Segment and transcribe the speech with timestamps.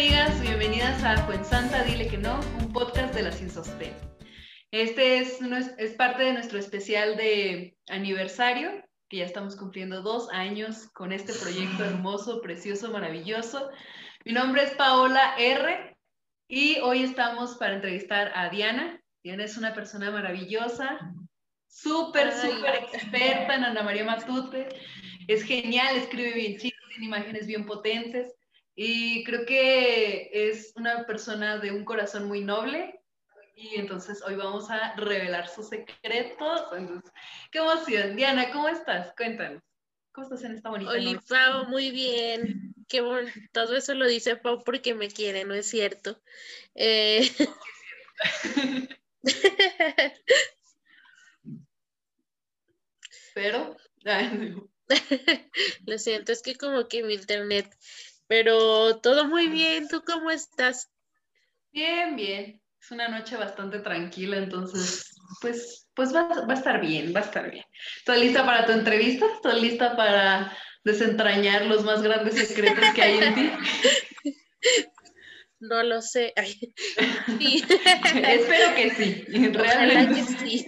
[0.00, 3.94] amigas, bienvenidas a Santa Dile que no, un podcast de la Sin Sostén.
[4.70, 5.42] Este es,
[5.76, 11.34] es parte de nuestro especial de aniversario, que ya estamos cumpliendo dos años con este
[11.34, 13.68] proyecto hermoso, precioso, maravilloso.
[14.24, 15.94] Mi nombre es Paola R.
[16.48, 18.98] y hoy estamos para entrevistar a Diana.
[19.22, 20.98] Diana es una persona maravillosa,
[21.68, 24.66] súper, súper experta en Ana María Matute.
[25.28, 28.39] Es genial, escribe bien chido, tiene imágenes bien potentes.
[28.82, 32.98] Y creo que es una persona de un corazón muy noble.
[33.54, 36.62] Y entonces hoy vamos a revelar sus secretos.
[36.74, 37.12] Entonces,
[37.52, 38.16] qué emoción.
[38.16, 39.12] Diana, ¿cómo estás?
[39.18, 39.62] Cuéntanos.
[40.12, 42.74] ¿Cómo estás en esta bonita Hola, Pau, muy bien.
[42.88, 43.30] Qué bueno.
[43.52, 46.18] Todo eso lo dice Pau porque me quiere, ¿no es cierto?
[46.74, 47.30] Eh...
[53.34, 53.76] Pero,
[55.86, 57.70] lo siento, es que como que mi internet
[58.30, 60.88] pero todo muy bien, ¿tú cómo estás?
[61.72, 62.62] Bien, bien.
[62.80, 67.50] Es una noche bastante tranquila, entonces, pues, pues va, a estar bien, va a estar
[67.50, 67.64] bien.
[67.96, 69.26] ¿Estás lista para tu entrevista?
[69.34, 73.50] ¿Estás lista para desentrañar los más grandes secretos que hay en ti?
[75.62, 76.32] No lo sé.
[76.36, 76.74] Espero
[78.76, 80.22] que sí, realmente.
[80.38, 80.66] sí.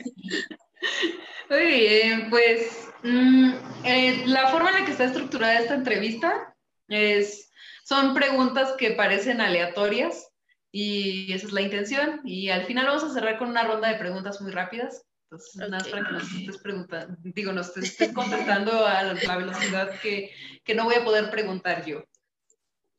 [1.48, 6.55] Muy bien, pues mm, eh, la forma en la que está estructurada esta entrevista
[6.88, 7.52] es
[7.93, 10.33] son preguntas que parecen aleatorias
[10.73, 12.23] y esa es la intención.
[12.25, 15.05] Y al final vamos a cerrar con una ronda de preguntas muy rápidas.
[15.25, 20.31] Entonces, nada para que nos estés preguntando, digo, nos estés contestando a la velocidad que,
[20.65, 22.03] que no voy a poder preguntar yo.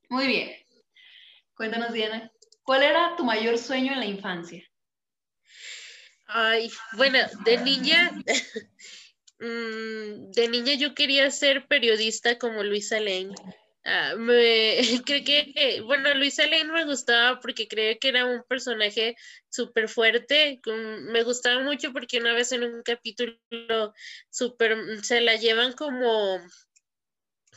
[0.10, 0.52] Muy bien.
[1.56, 4.64] Cuéntanos, Diana, ¿cuál era tu mayor sueño en la infancia?
[6.28, 8.12] Ay, bueno, de niña,
[9.40, 13.34] mm, de niña yo quería ser periodista como Luisa Lane.
[13.86, 19.16] Ah, me, creo que, bueno, Luisa Lane me gustaba porque creía que era un personaje
[19.50, 20.62] súper fuerte.
[21.12, 23.38] Me gustaba mucho porque una vez en un capítulo
[24.30, 26.40] super, se la llevan como,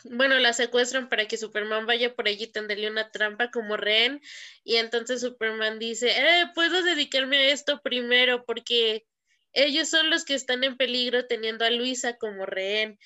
[0.05, 4.21] bueno, la secuestran para que Superman vaya por allí y tenderle una trampa como rehén.
[4.65, 9.07] Y entonces Superman dice, eh, puedo dedicarme a esto primero porque
[9.53, 12.99] ellos son los que están en peligro teniendo a Luisa como rehén.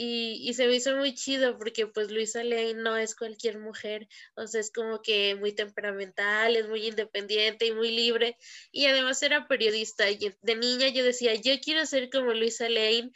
[0.00, 4.46] Y, se me hizo muy chido porque pues Luisa Lane no es cualquier mujer, o
[4.46, 8.36] sea, es como que muy temperamental, es muy independiente y muy libre
[8.70, 13.10] y además era periodista y de niña yo decía, yo quiero ser como Luisa Lane,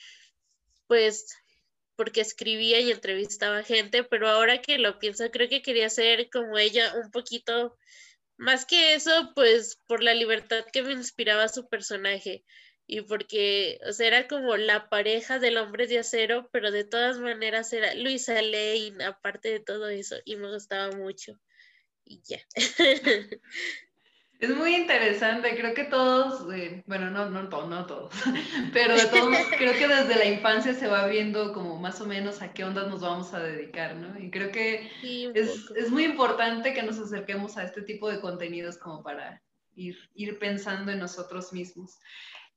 [0.88, 1.26] pues
[1.94, 6.58] porque escribía y entrevistaba gente, pero ahora que lo pienso creo que quería ser como
[6.58, 7.78] ella un poquito
[8.36, 12.44] más que eso, pues por la libertad que me inspiraba su personaje
[12.92, 17.18] y porque, o sea, era como la pareja del hombre de acero, pero de todas
[17.18, 21.40] maneras era Luisa Lane, aparte de todo eso, y me gustaba mucho.
[22.04, 22.38] Y ya.
[24.40, 28.12] Es muy interesante, creo que todos, eh, bueno, no, no, no todos,
[28.74, 32.42] pero de todos, creo que desde la infancia se va viendo como más o menos
[32.42, 34.18] a qué ondas nos vamos a dedicar, ¿no?
[34.18, 34.90] Y creo que
[35.32, 39.40] es, es, muy importante que nos acerquemos a este tipo de contenidos como para
[39.76, 41.98] ir, ir pensando en nosotros mismos.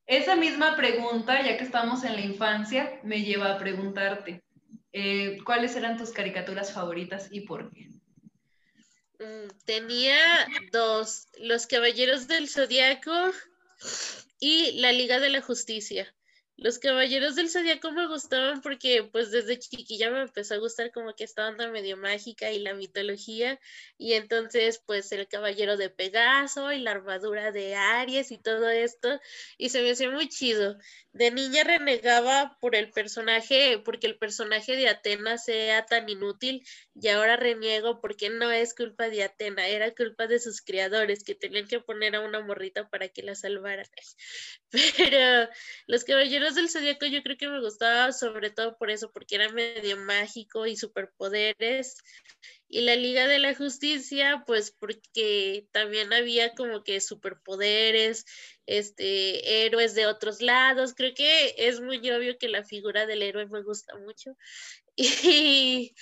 [0.08, 4.44] Esa misma pregunta, ya que estamos en la infancia, me lleva a preguntarte,
[4.94, 7.90] eh, ¿cuáles eran tus caricaturas favoritas y por qué?
[9.20, 10.18] Mm, tenía
[10.72, 13.32] dos, Los Caballeros del Zodiaco
[14.40, 16.15] y La Liga de la Justicia.
[16.58, 21.14] Los Caballeros del Zodíaco me gustaban porque pues desde chiquilla me empezó a gustar como
[21.14, 23.60] que esta onda medio mágica y la mitología
[23.98, 29.20] y entonces pues el Caballero de Pegaso y la armadura de Aries y todo esto
[29.58, 30.78] y se me hacía muy chido.
[31.12, 37.08] De niña renegaba por el personaje, porque el personaje de Atena sea tan inútil y
[37.08, 41.68] ahora reniego porque no es culpa de Atena, era culpa de sus creadores que tenían
[41.68, 43.86] que poner a una morrita para que la salvaran.
[44.98, 45.50] Pero
[45.88, 49.50] los Caballeros del Zodíaco yo creo que me gustaba sobre todo por eso, porque era
[49.52, 51.98] medio mágico y superpoderes.
[52.68, 58.26] Y la Liga de la Justicia, pues porque también había como que superpoderes,
[58.66, 60.94] este, héroes de otros lados.
[60.96, 64.36] Creo que es muy obvio que la figura del héroe me gusta mucho.
[64.98, 65.94] Y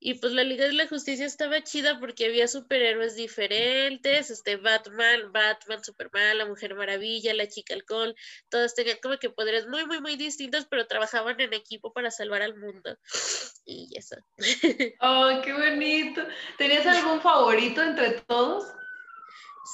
[0.00, 5.32] y pues la Liga de la Justicia estaba chida porque había superhéroes diferentes, este Batman,
[5.32, 8.14] Batman, Superman, la Mujer Maravilla, la Chica Alcohol,
[8.48, 12.42] todos tenían como que poderes muy, muy, muy distintos, pero trabajaban en equipo para salvar
[12.42, 12.96] al mundo.
[13.70, 14.16] Y eso.
[15.02, 16.22] ¡Oh, qué bonito!
[16.56, 18.64] ¿Tenías algún favorito entre todos?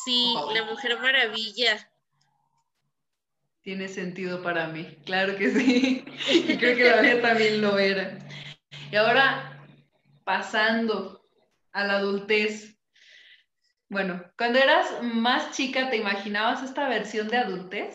[0.04, 1.88] Sí, la Mujer Maravilla.
[3.62, 6.04] Tiene sentido para mí, claro que sí.
[6.28, 8.18] Y creo que la mía también lo era.
[8.90, 9.53] Y ahora,
[10.24, 11.22] pasando
[11.72, 12.76] a la adultez.
[13.88, 17.94] Bueno, cuando eras más chica, ¿te imaginabas esta versión de adultez?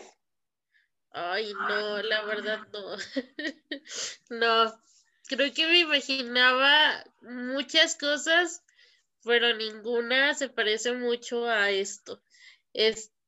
[1.12, 2.96] Ay, no, la verdad no.
[4.30, 4.80] no,
[5.26, 8.62] creo que me imaginaba muchas cosas,
[9.24, 12.22] pero ninguna se parece mucho a esto.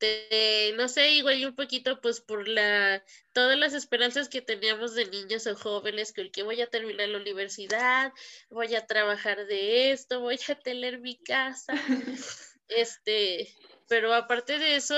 [0.02, 5.06] Este, no sé, igual un poquito pues por la todas las esperanzas que teníamos de
[5.06, 8.12] niños o jóvenes que el que voy a terminar la universidad,
[8.50, 11.72] voy a trabajar de esto, voy a tener mi casa.
[12.69, 13.54] Este,
[13.87, 14.96] pero aparte de eso,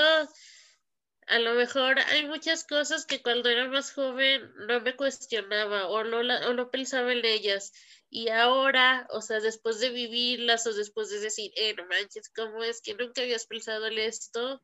[1.27, 6.03] a lo mejor hay muchas cosas que cuando era más joven no me cuestionaba o
[6.05, 7.73] no, o no pensaba en ellas.
[8.09, 12.63] Y ahora, o sea, después de vivirlas o después de decir, eh, no manches, ¿cómo
[12.63, 14.61] es que nunca habías pensado en esto?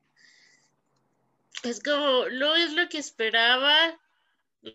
[1.63, 4.00] Es como, no es lo que esperaba,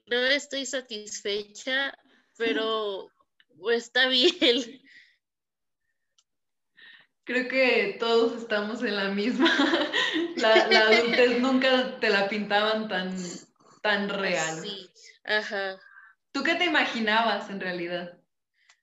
[0.06, 1.96] no estoy satisfecha,
[2.36, 3.10] pero
[3.72, 4.82] está bien.
[7.24, 9.50] Creo que todos estamos en la misma.
[10.36, 13.16] La, la adultez nunca te la pintaban tan,
[13.80, 14.60] tan real.
[14.60, 14.90] Sí,
[15.24, 15.80] ajá.
[16.30, 18.18] ¿Tú qué te imaginabas en realidad?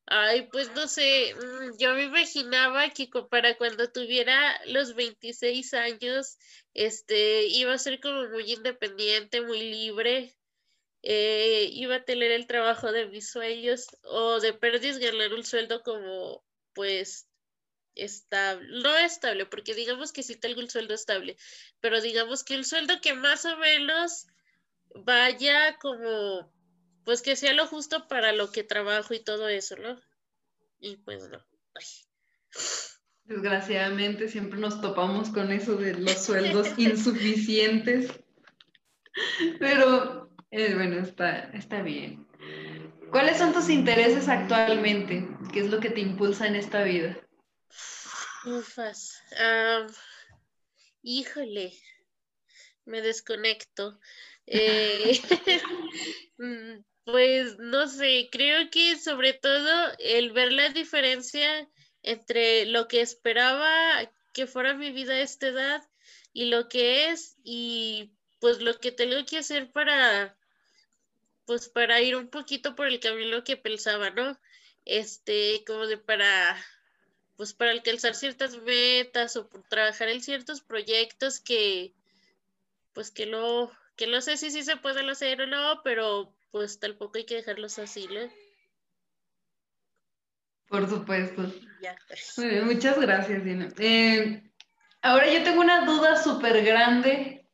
[0.05, 6.37] Ay, pues no sé, mm, yo me imaginaba que para cuando tuviera los 26 años,
[6.73, 10.35] este, iba a ser como muy independiente, muy libre,
[11.03, 15.83] eh, iba a tener el trabajo de mis sueños o de perder ganar un sueldo
[15.83, 17.29] como, pues,
[17.95, 21.37] estable, no estable, porque digamos que sí tengo un sueldo estable,
[21.81, 24.27] pero digamos que el sueldo que más o menos
[24.95, 26.52] vaya como,
[27.05, 29.99] pues que sea lo justo para lo que trabajo y todo eso, ¿no?
[30.79, 31.43] Y pues no.
[33.23, 38.11] Desgraciadamente siempre nos topamos con eso de los sueldos insuficientes,
[39.59, 42.27] pero eh, bueno, está, está bien.
[43.11, 45.27] ¿Cuáles son tus intereses actualmente?
[45.51, 47.15] ¿Qué es lo que te impulsa en esta vida?
[48.45, 49.21] Ufas.
[51.01, 51.73] híjole,
[52.85, 53.99] me desconecto.
[54.45, 55.21] Eh,
[56.37, 61.67] mm, pues no sé, creo que sobre todo el ver la diferencia
[62.01, 65.83] entre lo que esperaba que fuera mi vida a esta edad
[66.33, 70.35] y lo que es y pues lo que tengo que hacer para
[71.45, 74.39] pues para ir un poquito por el camino que pensaba, ¿no?
[74.85, 76.57] Este, como de para
[77.35, 81.93] pues para alcanzar ciertas metas o por trabajar en ciertos proyectos que
[82.93, 86.79] pues que no que no sé si sí se pueden hacer o no, pero pues
[86.79, 88.31] tampoco hay que dejarlos así, ¿no?
[90.69, 91.51] Por supuesto.
[92.63, 93.69] muchas gracias, Dina.
[93.79, 94.43] Eh,
[95.01, 97.47] ahora yo tengo una duda súper grande.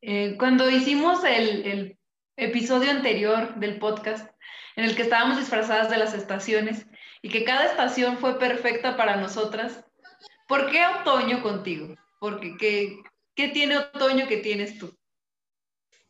[0.00, 1.98] Eh, cuando hicimos el, el
[2.36, 4.34] episodio anterior del podcast,
[4.74, 6.86] en el que estábamos disfrazadas de las estaciones,
[7.22, 9.84] y que cada estación fue perfecta para nosotras.
[10.48, 11.94] ¿Por qué otoño contigo?
[12.18, 12.96] Porque ¿qué,
[13.36, 14.92] qué tiene otoño que tienes tú?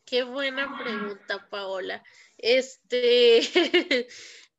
[0.07, 2.01] Qué buena pregunta, Paola.
[2.37, 3.41] Este,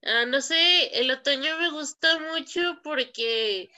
[0.03, 3.71] ah, no sé, el otoño me gusta mucho porque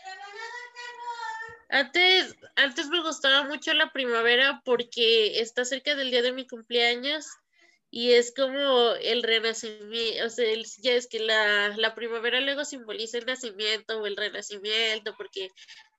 [1.69, 7.28] antes, antes me gustaba mucho la primavera porque está cerca del día de mi cumpleaños
[7.88, 10.47] y es como el renacimiento, o sea,
[10.83, 15.50] ya es que la, la, primavera luego simboliza el nacimiento o el renacimiento, porque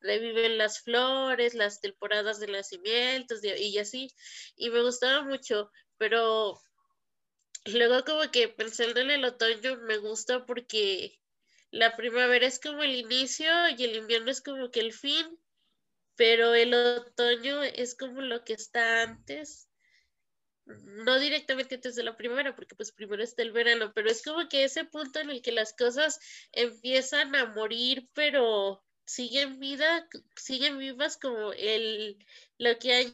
[0.01, 4.13] reviven las flores, las temporadas de nacimiento y así,
[4.55, 6.59] y me gustaba mucho, pero
[7.65, 11.19] luego como que pensando en el otoño me gusta porque
[11.69, 15.39] la primavera es como el inicio y el invierno es como que el fin,
[16.15, 19.71] pero el otoño es como lo que está antes
[20.65, 24.63] no directamente desde la primavera, porque pues primero está el verano, pero es como que
[24.63, 26.19] ese punto en el que las cosas
[26.51, 32.17] empiezan a morir, pero siguen vida, siguen vivas como el
[32.57, 33.13] lo que hay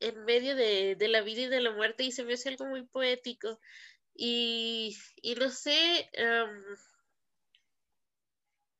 [0.00, 2.82] en, medio de, la vida y de la muerte, y se me hace algo muy
[2.82, 3.58] poético.
[4.14, 6.10] Y, y no sé,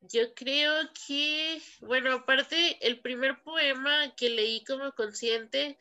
[0.01, 0.75] yo creo
[1.07, 5.79] que, bueno, aparte, el primer poema que leí como consciente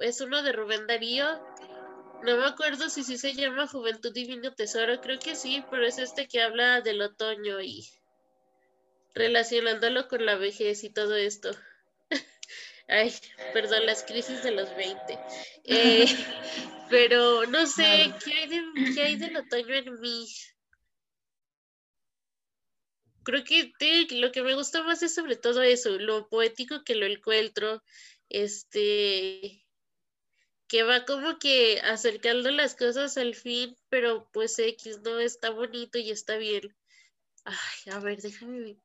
[0.00, 1.26] es uno de Rubén Darío.
[2.24, 5.98] No me acuerdo si sí se llama Juventud Divino Tesoro, creo que sí, pero es
[5.98, 7.88] este que habla del otoño y
[9.18, 11.50] relacionándolo con la vejez y todo esto.
[12.88, 13.12] Ay,
[13.52, 15.18] perdón, las crisis de los 20.
[15.64, 16.06] Eh,
[16.90, 20.26] pero no sé, ¿qué hay, de, ¿qué hay del otoño en mí?
[23.24, 23.74] Creo que
[24.12, 27.82] lo que me gusta más es sobre todo eso, lo poético que lo encuentro,
[28.30, 29.66] este,
[30.66, 35.98] que va como que acercando las cosas al fin, pero pues X no está bonito
[35.98, 36.74] y está bien.
[37.44, 38.78] Ay, a ver, déjame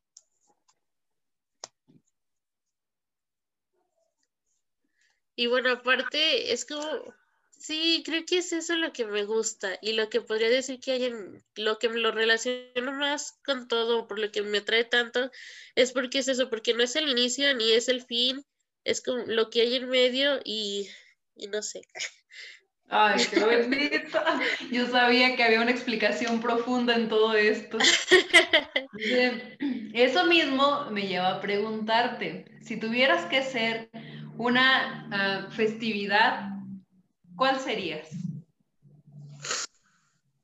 [5.36, 6.84] Y bueno, aparte, es como,
[7.58, 10.92] sí, creo que es eso lo que me gusta y lo que podría decir que
[10.92, 14.84] hay en, lo que me lo relaciono más con todo, por lo que me atrae
[14.84, 15.32] tanto,
[15.76, 18.46] es porque es eso, porque no es el inicio ni es el fin,
[18.84, 20.90] es como lo que hay en medio y,
[21.36, 21.82] y no sé.
[22.90, 24.40] Ay, qué bendita.
[24.72, 27.78] Yo sabía que había una explicación profunda en todo esto.
[29.94, 33.90] Eso mismo me lleva a preguntarte, si tuvieras que ser
[34.38, 36.50] una ah, festividad,
[37.36, 38.10] ¿cuál serías?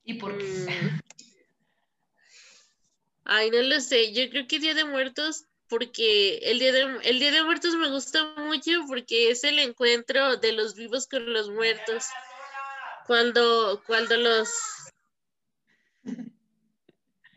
[0.03, 0.46] ¿Y por qué?
[0.46, 1.00] Mm.
[3.25, 4.12] Ay, no lo sé.
[4.12, 7.91] Yo creo que Día de Muertos, porque el Día de, el Día de Muertos me
[7.91, 12.05] gusta mucho porque es el encuentro de los vivos con los muertos.
[13.05, 14.50] Cuando, cuando los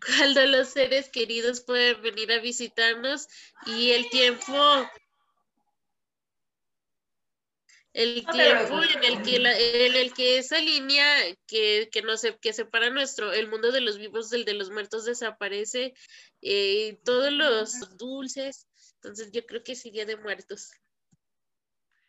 [0.06, 3.28] cuando los seres queridos pueden venir a visitarnos
[3.66, 4.54] y el tiempo
[7.94, 11.06] el tiempo en el que en el que esa línea
[11.46, 15.04] que, que no que separa nuestro el mundo de los vivos del de los muertos
[15.04, 15.92] desaparece
[16.40, 18.66] eh, todos los dulces
[19.02, 20.72] entonces yo creo que es el día de muertos.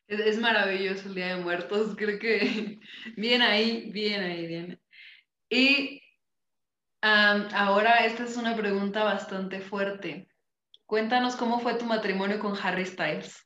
[0.07, 2.79] Es, maravilloso el día de muertos creo que
[3.17, 4.81] bien ahí bien ahí bien.
[5.49, 6.01] Y
[7.01, 10.27] ahora esta es una pregunta bastante fuerte.
[10.85, 13.43] Cuéntanos cómo fue tu matrimonio con Harry Styles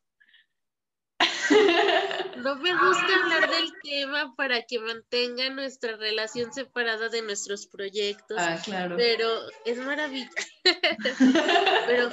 [2.38, 8.38] No me gusta hablar del tema para que mantenga nuestra relación separada de nuestros proyectos.
[8.40, 8.96] Ah, claro.
[8.96, 9.28] Pero
[9.66, 10.36] es maravilloso.
[11.88, 12.10] pero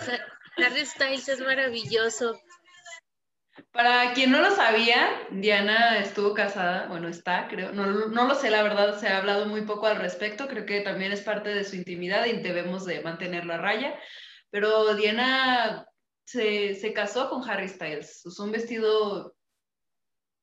[0.56, 2.40] Harry Styles es maravilloso.
[3.70, 8.50] Para quien no lo sabía, Diana estuvo casada, bueno, está, creo, no, no, lo sé,
[8.50, 11.64] la verdad, se ha hablado muy poco al respecto, creo que también es parte de
[11.64, 13.94] su intimidad y debemos de mantener la raya,
[14.50, 15.86] pero Diana
[16.24, 19.36] se, se casó con Harry Styles, usó un vestido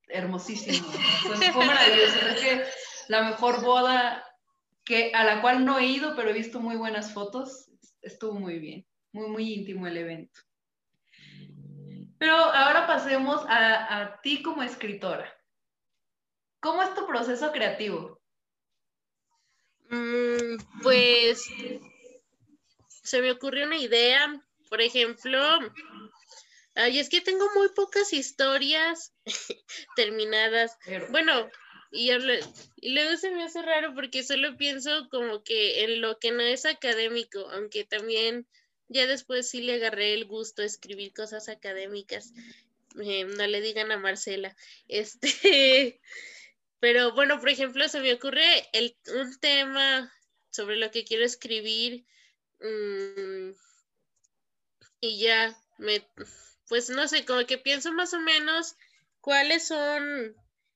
[0.07, 0.87] hermosísimo.
[1.53, 2.19] fue maravilloso.
[2.41, 2.65] Que
[3.07, 4.25] la mejor boda
[4.85, 7.69] que, a la cual no he ido, pero he visto muy buenas fotos,
[8.01, 8.85] estuvo muy bien.
[9.13, 10.39] Muy, muy íntimo el evento.
[12.17, 15.33] Pero ahora pasemos a, a ti como escritora.
[16.61, 18.21] ¿Cómo es tu proceso creativo?
[19.89, 21.43] Mm, pues
[22.87, 24.41] se me ocurrió una idea,
[24.71, 25.59] por ejemplo,
[26.75, 29.13] Ay, es que tengo muy pocas historias
[29.97, 30.77] terminadas.
[31.09, 31.49] Bueno,
[31.91, 36.31] y, y luego se me hace raro porque solo pienso como que en lo que
[36.31, 38.47] no es académico, aunque también
[38.87, 42.33] ya después sí le agarré el gusto a escribir cosas académicas.
[43.03, 44.55] Eh, no le digan a Marcela.
[44.87, 45.99] Este,
[46.79, 50.09] pero bueno, por ejemplo, se me ocurre el, un tema
[50.51, 52.05] sobre lo que quiero escribir
[52.61, 53.51] mm,
[55.01, 56.05] y ya me
[56.69, 58.77] pues no sé, como que pienso más o menos
[59.19, 60.33] cuáles son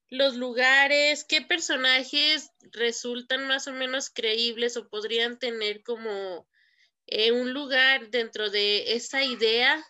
[0.09, 6.45] los lugares, qué personajes resultan más o menos creíbles o podrían tener como
[7.07, 9.81] eh, un lugar dentro de esa idea.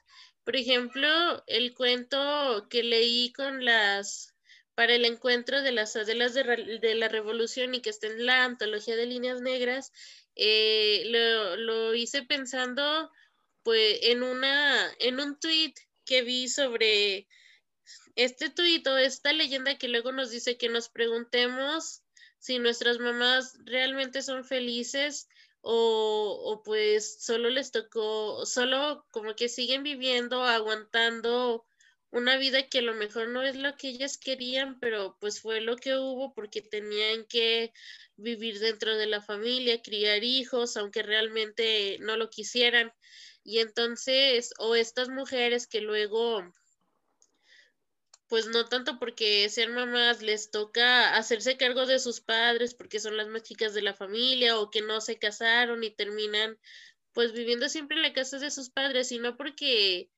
[0.44, 1.10] Por ejemplo,
[1.48, 4.36] el cuento que leí con las
[4.76, 8.96] para el encuentro de las adelas de, la revolución y que está en la antología
[8.96, 9.92] de líneas negras,
[10.36, 13.10] eh, lo, lo, hice pensando
[13.66, 15.74] pues en una en un tweet
[16.06, 17.28] que vi sobre
[18.16, 22.04] este tuit o esta leyenda que luego nos dice que nos preguntemos
[22.40, 25.28] si nuestras mamás realmente son felices
[25.62, 31.66] o, o, pues solo les tocó, solo como que siguen viviendo, aguantando
[32.12, 35.60] una vida que a lo mejor no es lo que ellas querían, pero pues fue
[35.62, 37.74] lo que hubo porque tenían que
[38.16, 42.94] vivir dentro de la familia, criar hijos, aunque realmente no lo quisieran.
[43.46, 46.44] Y entonces, o estas mujeres que luego,
[48.28, 53.18] pues no tanto porque sean mamás, les toca hacerse cargo de sus padres porque son
[53.18, 56.58] las más chicas de la familia o que no se casaron y terminan
[57.14, 60.10] pues viviendo siempre en la casa de sus padres, sino porque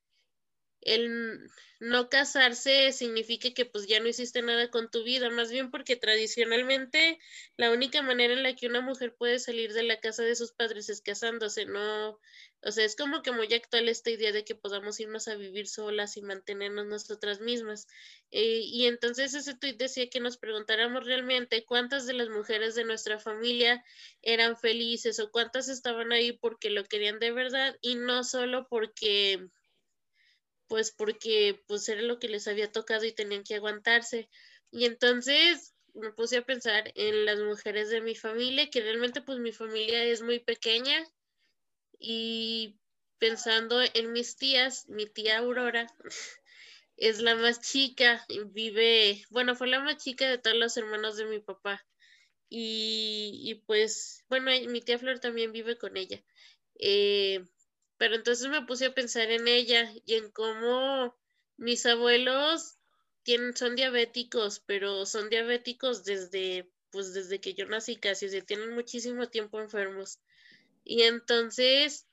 [0.80, 5.70] el no casarse significa que pues ya no hiciste nada con tu vida, más bien
[5.70, 7.18] porque tradicionalmente
[7.56, 10.52] la única manera en la que una mujer puede salir de la casa de sus
[10.52, 12.18] padres es casándose, no,
[12.62, 15.68] o sea, es como que muy actual esta idea de que podamos irnos a vivir
[15.68, 17.86] solas y mantenernos nosotras mismas.
[18.32, 22.84] Eh, y entonces ese tuit decía que nos preguntáramos realmente cuántas de las mujeres de
[22.84, 23.84] nuestra familia
[24.22, 29.48] eran felices o cuántas estaban ahí porque lo querían de verdad y no solo porque
[30.68, 34.28] pues porque pues era lo que les había tocado y tenían que aguantarse.
[34.70, 39.38] Y entonces me puse a pensar en las mujeres de mi familia, que realmente pues
[39.38, 41.04] mi familia es muy pequeña
[41.98, 42.78] y
[43.18, 45.86] pensando en mis tías, mi tía Aurora
[46.96, 51.26] es la más chica, vive, bueno, fue la más chica de todos los hermanos de
[51.26, 51.84] mi papá.
[52.50, 56.22] Y, y pues, bueno, mi tía Flor también vive con ella.
[56.78, 57.44] Eh,
[57.98, 61.16] pero entonces me puse a pensar en ella y en cómo
[61.56, 62.76] mis abuelos
[63.24, 68.72] tienen, son diabéticos, pero son diabéticos desde, pues desde que yo nací casi, se tienen
[68.72, 70.20] muchísimo tiempo enfermos.
[70.84, 72.06] Y entonces,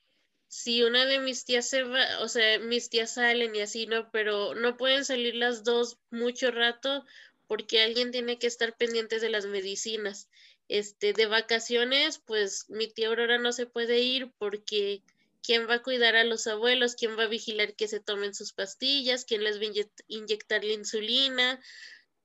[0.48, 4.10] si una de mis tías se va, o sea, mis tías salen y así, ¿no?
[4.10, 7.04] Pero no pueden salir las dos mucho rato
[7.46, 10.28] porque alguien tiene que estar pendiente de las medicinas.
[10.68, 15.04] Este, de vacaciones, pues mi tía Aurora no se puede ir porque
[15.46, 18.52] quién va a cuidar a los abuelos, quién va a vigilar que se tomen sus
[18.52, 21.60] pastillas, quién les va a inyectar la insulina.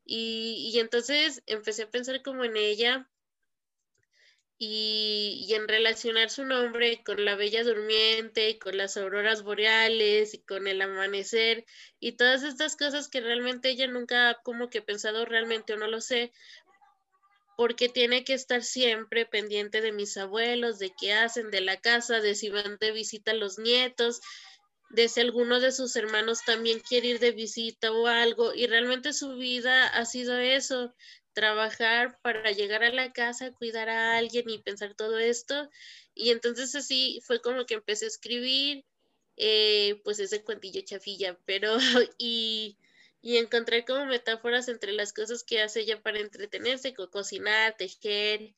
[0.04, 3.08] Y, y entonces empecé a pensar como en ella
[4.58, 10.34] y, y, en relacionar su nombre con la Bella Durmiente y con las auroras boreales
[10.34, 11.66] y con el amanecer
[12.00, 16.02] y todas estas cosas que realmente ella nunca como que pensado realmente o no lo
[16.02, 16.32] sé,
[17.62, 22.20] porque tiene que estar siempre pendiente de mis abuelos, de qué hacen, de la casa,
[22.20, 24.20] de si van de visita los nietos,
[24.90, 29.14] de si alguno de sus hermanos también quiere ir de visita o algo, y realmente
[29.14, 30.96] su vida ha sido eso,
[31.34, 35.70] trabajar para llegar a la casa, cuidar a alguien y pensar todo esto.
[36.16, 38.86] Y entonces así fue como que empecé a escribir,
[39.38, 41.78] eh, pues ese cuentillo chafilla, pero
[42.18, 42.80] y,
[43.22, 48.54] y encontré como metáforas entre las cosas que hace ella para entretenerse, como cocinar, tejer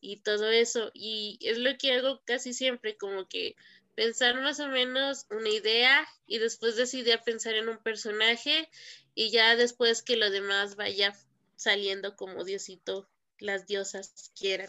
[0.00, 0.90] y todo eso.
[0.94, 3.56] Y es lo que hago casi siempre, como que
[3.94, 8.68] pensar más o menos una idea y después decidir pensar en un personaje
[9.14, 11.14] y ya después que lo demás vaya
[11.56, 13.08] saliendo como Diosito,
[13.38, 14.68] las diosas quieran.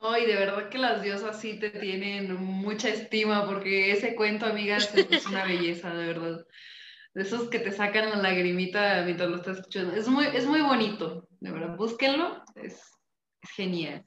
[0.00, 4.94] Ay, de verdad que las diosas sí te tienen mucha estima porque ese cuento, amigas,
[4.94, 6.46] es una belleza, de verdad.
[7.16, 9.96] De esos que te sacan la lagrimita mientras lo estás escuchando.
[9.96, 11.74] Es muy, es muy bonito, de verdad.
[11.74, 12.74] Búsquenlo, es,
[13.40, 14.04] es genial.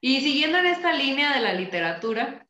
[0.00, 2.48] Y siguiendo en esta línea de la literatura,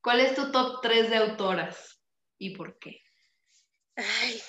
[0.00, 2.00] ¿cuál es tu top 3 de autoras
[2.38, 3.02] y por qué?
[3.96, 4.40] Ay,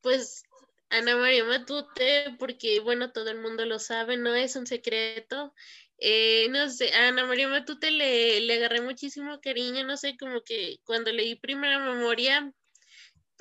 [0.00, 0.42] pues
[0.90, 5.54] Ana María Matute, porque bueno, todo el mundo lo sabe, no es un secreto.
[5.98, 10.42] Eh, no sé, a Ana María Matute le, le agarré muchísimo cariño, no sé, como
[10.42, 12.52] que cuando leí Primera Memoria,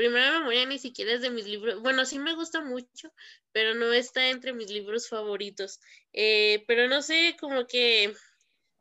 [0.03, 3.13] Primera Memoria ni siquiera es de mis libros, bueno, sí me gusta mucho,
[3.53, 5.79] pero no está entre mis libros favoritos.
[6.11, 8.13] Eh, pero no sé, como que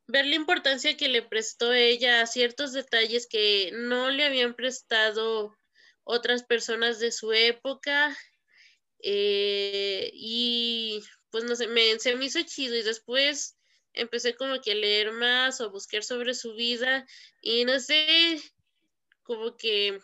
[0.09, 5.57] ver la importancia que le prestó ella a ciertos detalles que no le habían prestado
[6.03, 8.19] otras personas de su época
[8.99, 13.57] eh, y pues no sé, me, se me hizo chido y después
[13.93, 17.07] empecé como que a leer más o a buscar sobre su vida
[17.41, 18.41] y no sé,
[19.23, 20.01] como que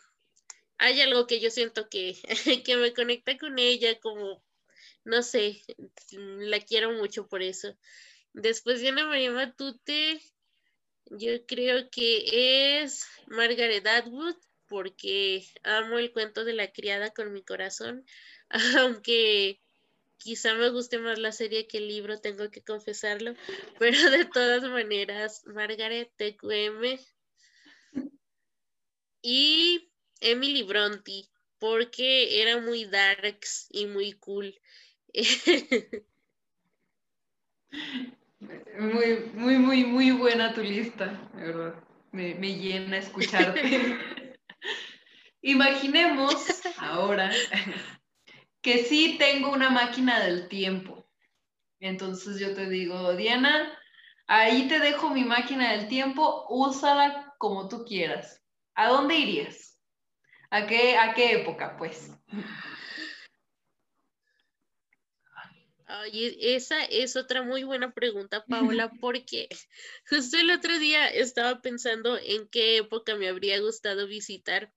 [0.79, 2.15] hay algo que yo siento que,
[2.65, 4.43] que me conecta con ella, como,
[5.03, 5.61] no sé,
[6.11, 7.77] la quiero mucho por eso.
[8.33, 10.21] Después de Ana María Matute,
[11.11, 14.35] yo creo que es Margaret Atwood,
[14.67, 18.05] porque amo el cuento de la criada con mi corazón.
[18.79, 19.59] aunque
[20.17, 23.33] quizá me guste más la serie que el libro, tengo que confesarlo,
[23.79, 26.99] pero de todas maneras, Margaret TQM
[29.21, 29.88] y
[30.21, 31.25] Emily Bronte,
[31.59, 34.55] porque era muy darks y muy cool.
[38.79, 41.83] Muy, muy, muy, muy buena tu lista, de verdad.
[42.13, 43.61] Me, me llena escucharte.
[45.41, 47.31] Imaginemos ahora
[48.61, 51.05] que sí tengo una máquina del tiempo.
[51.79, 53.77] Entonces yo te digo, Diana,
[54.27, 58.41] ahí te dejo mi máquina del tiempo, úsala como tú quieras.
[58.75, 59.68] ¿A dónde irías?
[60.49, 62.11] ¿A qué, a qué época, pues?
[65.85, 69.49] Ay, esa es otra muy buena pregunta, Paola, porque
[70.09, 74.71] justo el otro día estaba pensando en qué época me habría gustado visitar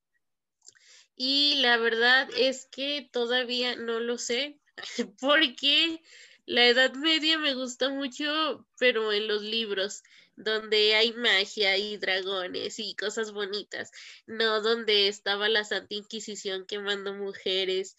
[1.17, 4.61] y la verdad es que todavía no lo sé,
[5.21, 6.01] porque
[6.47, 10.03] la Edad Media me gusta mucho, pero en los libros,
[10.35, 13.91] donde hay magia y dragones y cosas bonitas,
[14.27, 17.97] no donde estaba la Santa Inquisición quemando mujeres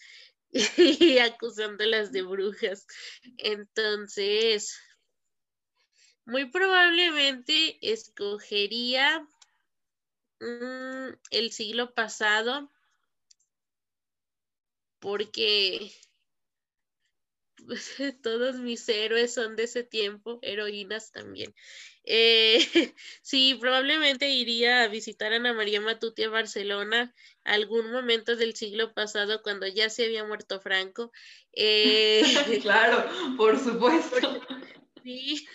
[0.76, 2.86] y acusándolas de brujas.
[3.38, 4.78] Entonces,
[6.26, 9.28] muy probablemente escogería
[10.40, 12.70] mm, el siglo pasado
[14.98, 15.92] porque
[18.22, 21.54] todos mis héroes son de ese tiempo, heroínas también.
[22.04, 22.58] Eh,
[23.22, 28.92] sí, probablemente iría a visitar a Ana María Matute a Barcelona algún momento del siglo
[28.92, 31.12] pasado cuando ya se había muerto Franco.
[31.52, 32.22] Eh,
[32.62, 34.40] claro, por supuesto.
[35.02, 35.46] Sí,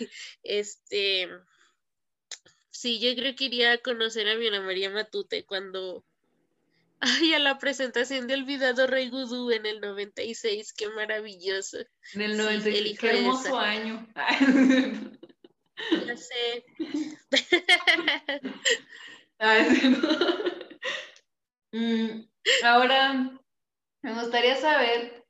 [0.43, 1.27] este,
[2.69, 6.05] sí, yo creo que iría a conocer a mi Ana María Matute cuando,
[6.99, 11.77] ay, a la presentación de Olvidado Rey Gudú en el 96, qué maravilloso.
[12.13, 14.07] En el 96, qué hermoso año.
[16.05, 16.65] Ya sé.
[21.71, 22.23] Mm,
[22.63, 23.39] ahora,
[24.01, 25.23] me gustaría saber,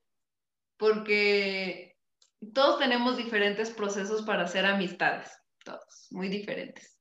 [0.78, 1.98] porque
[2.54, 5.30] todos tenemos diferentes procesos para hacer amistades,
[5.66, 6.99] todos, muy diferentes.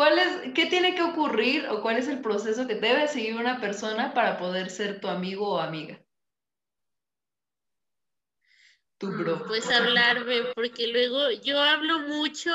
[0.00, 3.60] ¿Cuál es, ¿Qué tiene que ocurrir o cuál es el proceso que debe seguir una
[3.60, 6.02] persona para poder ser tu amigo o amiga?
[9.02, 12.50] Mm, pues hablarme, porque luego yo hablo mucho,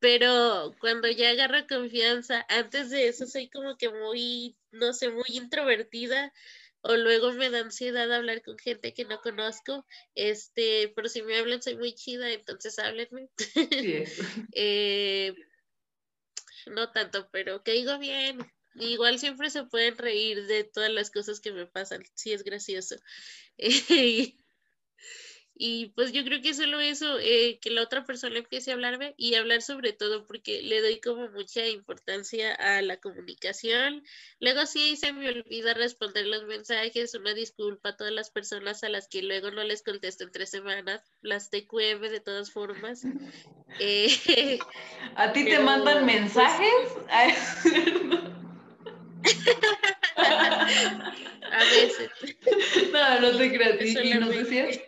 [0.00, 5.28] pero cuando ya agarro confianza, antes de eso soy como que muy, no sé, muy
[5.28, 6.32] introvertida,
[6.80, 11.38] o luego me da ansiedad hablar con gente que no conozco, este, pero si me
[11.38, 13.28] hablan soy muy chida, entonces háblenme.
[14.52, 15.32] Eh,
[16.70, 18.38] no tanto, pero que digo bien.
[18.74, 22.96] Igual siempre se pueden reír de todas las cosas que me pasan, sí es gracioso.
[25.60, 29.14] Y pues yo creo que solo eso, eh, que la otra persona empiece a hablarme
[29.16, 34.04] y hablar sobre todo porque le doy como mucha importancia a la comunicación.
[34.38, 38.88] Luego sí se me olvida responder los mensajes, una disculpa a todas las personas a
[38.88, 43.04] las que luego no les contesto en tres semanas, las TQM de todas formas.
[43.80, 44.60] Eh,
[45.16, 46.68] ¿A ti te mandan pues mensajes?
[50.16, 52.10] a veces.
[52.92, 54.04] No, no te creas.
[54.04, 54.80] ¿Y nos decías?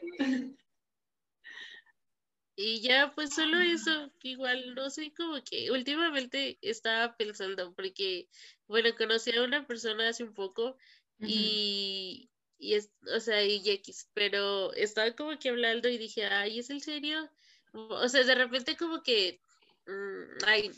[2.63, 8.29] Y ya, pues solo eso, igual, no sé, como que últimamente estaba pensando, porque,
[8.69, 10.77] bueno, conocí a una persona hace un poco
[11.23, 16.59] y, y es, o sea, y X, pero estaba como que hablando y dije, ay,
[16.59, 17.31] ¿es el serio?
[17.73, 19.41] O sea, de repente como que,
[19.87, 20.71] mm, ay,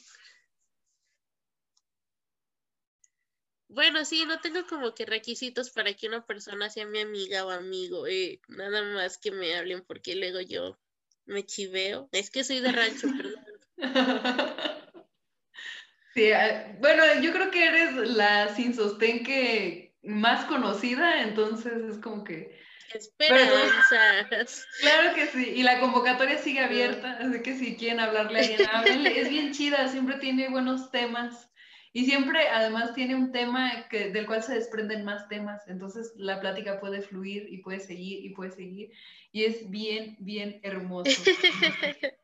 [3.67, 7.51] bueno, sí, no tengo como que requisitos para que una persona sea mi amiga o
[7.51, 10.79] amigo, eh, nada más que me hablen porque luego yo
[11.27, 12.09] me chiveo.
[12.13, 14.57] Es que soy de rancho, perdón.
[16.15, 21.99] Sí, ah, bueno, yo creo que eres la sin sostén que más conocida, entonces es
[21.99, 22.61] como que...
[22.93, 24.67] Esperanzas.
[24.81, 28.69] claro que sí, y la convocatoria sigue abierta, así que si quieren hablarle a alguien,
[28.71, 29.21] háblenle.
[29.21, 31.51] Es bien chida, siempre tiene buenos temas.
[31.95, 35.63] Y siempre, además, tiene un tema que, del cual se desprenden más temas.
[35.69, 38.93] Entonces, la plática puede fluir y puede seguir y puede seguir.
[39.31, 41.11] Y es bien, bien hermoso.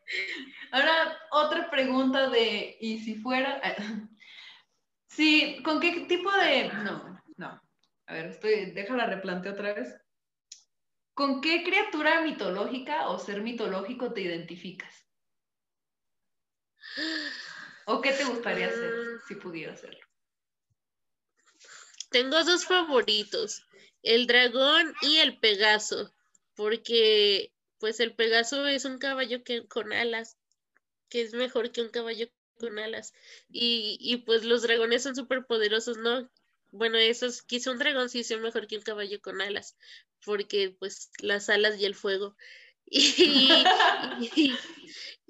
[0.72, 3.60] Ahora, otra pregunta de, ¿y si fuera?
[5.10, 6.68] Sí, ¿con qué tipo de...?
[6.84, 7.60] No, no.
[8.06, 10.00] A ver, estoy, déjala replanteo otra vez.
[11.14, 14.94] ¿Con qué criatura mitológica o ser mitológico te identificas?
[17.90, 19.20] ¿O qué te gustaría hacer mm.
[19.26, 20.06] si pudiera hacerlo?
[22.10, 23.66] Tengo dos favoritos,
[24.02, 26.14] el dragón y el pegaso,
[26.54, 30.36] porque pues el pegaso es un caballo que, con alas,
[31.08, 33.14] que es mejor que un caballo con alas.
[33.48, 36.30] Y, y pues los dragones son súper poderosos, ¿no?
[36.70, 39.78] Bueno, esos, quizá un dragón sí sea mejor que un caballo con alas,
[40.26, 42.36] porque pues las alas y el fuego.
[44.36, 44.54] y,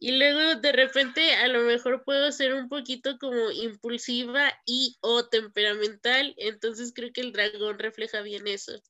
[0.01, 5.27] y luego de repente a lo mejor puedo ser un poquito como impulsiva y o
[5.27, 8.81] temperamental, entonces creo que el dragón refleja bien eso.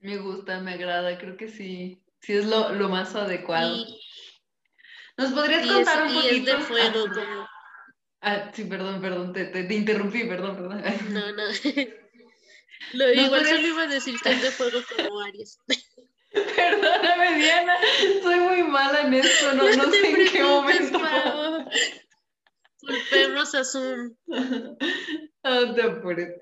[0.00, 3.84] Me gusta, me agrada, creo que sí, sí es lo, más adecuado.
[5.16, 6.34] ¿Nos podrías contar un poquito?
[6.34, 7.48] Es de fuego, como...
[8.22, 10.82] Ah, sí, perdón, perdón, te, te, interrumpí, perdón, perdón.
[11.10, 11.44] No, no.
[12.92, 15.58] lo, igual solo iba a decir que es de fuego como Aries.
[16.56, 17.74] Perdóname, Diana,
[18.22, 21.00] soy muy mala en esto, no, no, sé en qué momento.
[22.80, 24.14] Culpemos a Zoom.
[25.42, 26.34] No te apures.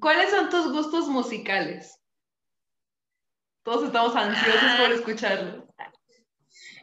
[0.00, 1.98] ¿Cuáles son tus gustos musicales?
[3.62, 4.94] Todos estamos ansiosos por ah.
[4.94, 5.74] escucharlo.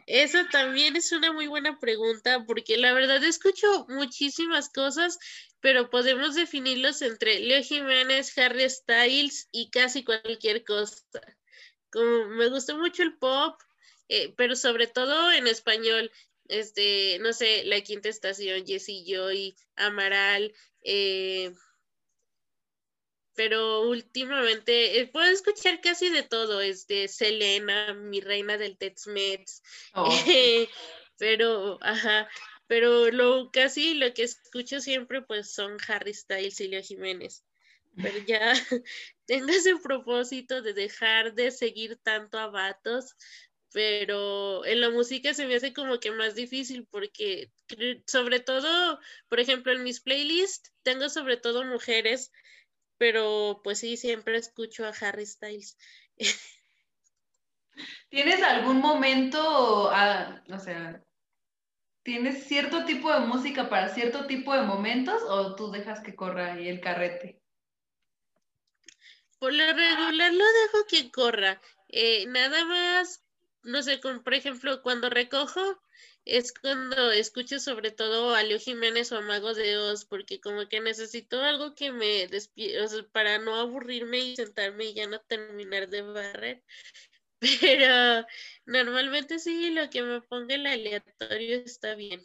[0.06, 5.18] Esa también es una muy buena pregunta porque la verdad escucho muchísimas cosas,
[5.60, 10.96] pero podemos definirlos entre Leo Jiménez, Harry Styles y casi cualquier cosa
[11.90, 13.60] como me gustó mucho el pop,
[14.08, 16.10] eh, pero sobre todo en español,
[16.48, 21.52] este, no sé, La Quinta Estación, Jessie Joy, Amaral, eh,
[23.34, 29.62] pero últimamente eh, puedo escuchar casi de todo, este, Selena, mi reina del Tex-Mex,
[29.94, 30.10] oh.
[31.18, 32.28] pero, ajá,
[32.66, 37.44] pero lo casi lo que escucho siempre pues son Harry Styles y Leo Jiménez.
[37.96, 38.52] Pero ya
[39.26, 43.16] tengo ese propósito de dejar de seguir tanto a vatos,
[43.72, 47.50] pero en la música se me hace como que más difícil porque
[48.06, 48.98] sobre todo,
[49.28, 52.32] por ejemplo, en mis playlists tengo sobre todo mujeres
[53.00, 55.78] pero pues sí, siempre escucho a Harry Styles.
[58.10, 61.02] ¿Tienes algún momento, ah, o sea,
[62.02, 66.52] tienes cierto tipo de música para cierto tipo de momentos o tú dejas que corra
[66.52, 67.39] ahí el carrete?
[69.40, 71.60] Por lo regular lo dejo que corra.
[71.88, 73.24] Eh, nada más,
[73.62, 75.80] no sé, por ejemplo, cuando recojo,
[76.26, 80.68] es cuando escucho sobre todo a Leo Jiménez o a Mago de Oz, porque como
[80.68, 85.06] que necesito algo que me despierta, o sea, para no aburrirme y sentarme y ya
[85.06, 86.62] no terminar de barrer.
[87.62, 88.26] Pero
[88.66, 92.22] normalmente sí, lo que me ponga el aleatorio está bien.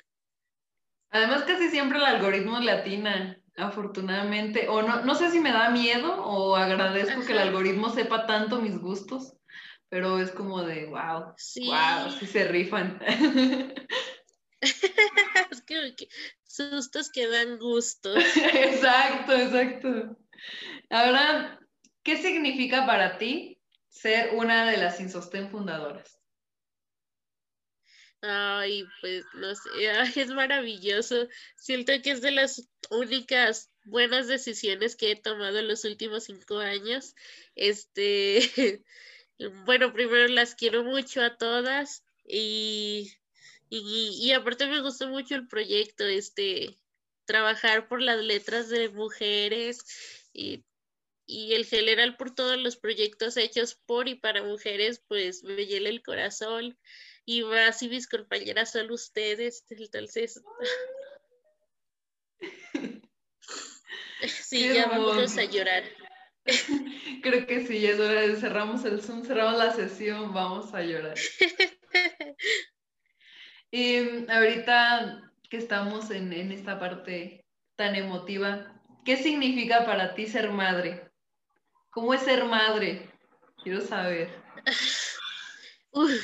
[1.12, 4.68] Además, casi siempre el algoritmo latina, afortunadamente.
[4.70, 8.62] O no, no sé si me da miedo o agradezco que el algoritmo sepa tanto
[8.62, 9.36] mis gustos
[9.90, 11.68] pero es como de, wow, sí.
[11.68, 13.00] wow, sí se rifan.
[14.62, 16.10] es que,
[16.44, 18.14] sustos que dan gusto.
[18.54, 20.18] exacto, exacto.
[20.90, 21.60] Ahora,
[22.04, 26.20] ¿qué significa para ti ser una de las Insostén fundadoras?
[28.28, 29.70] Ay, pues no sé,
[30.16, 31.28] es maravilloso.
[31.56, 36.58] Siento que es de las únicas buenas decisiones que he tomado en los últimos cinco
[36.58, 37.16] años.
[37.56, 38.84] Este,
[39.66, 43.12] bueno, primero las quiero mucho a todas y,
[43.70, 46.80] y, aparte me gustó mucho el proyecto, este,
[47.26, 49.86] trabajar por las letras de mujeres
[50.34, 50.64] y,
[51.28, 55.90] y el general por todos los proyectos hechos por y para mujeres, pues me llena
[55.90, 56.78] el corazón
[57.26, 60.42] y más y mis compañeras son ustedes, entonces...
[64.22, 65.84] sí, ya vamos a llorar.
[67.24, 71.18] Creo que sí, es hora de cerramos el Zoom, cerramos la sesión, vamos a llorar.
[73.72, 77.44] y ahorita que estamos en, esta parte
[77.76, 81.10] tan emotiva, ¿qué significa para ti ser madre?
[81.90, 83.10] ¿Cómo es ser madre?
[83.64, 84.30] Quiero saber.
[85.98, 86.20] Uy,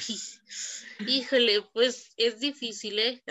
[1.08, 3.24] híjole, pues es difícil, ¿eh?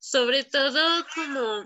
[0.00, 1.64] Sobre todo como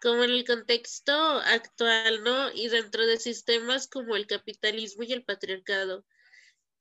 [0.00, 2.52] como en el contexto actual, ¿no?
[2.52, 6.06] Y dentro de sistemas como el capitalismo y el patriarcado,